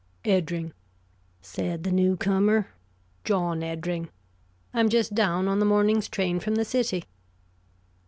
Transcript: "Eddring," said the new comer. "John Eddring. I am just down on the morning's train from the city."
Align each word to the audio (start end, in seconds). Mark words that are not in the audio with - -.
"Eddring," 0.25 0.73
said 1.43 1.83
the 1.83 1.91
new 1.91 2.17
comer. 2.17 2.69
"John 3.23 3.59
Eddring. 3.61 4.09
I 4.73 4.79
am 4.79 4.89
just 4.89 5.13
down 5.13 5.47
on 5.47 5.59
the 5.59 5.63
morning's 5.65 6.09
train 6.09 6.39
from 6.39 6.55
the 6.55 6.65
city." 6.65 7.03